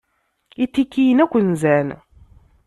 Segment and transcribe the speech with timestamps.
[0.63, 1.87] Itikiyen akk nzan.